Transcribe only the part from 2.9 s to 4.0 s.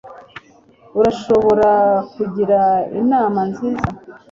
inama nziza?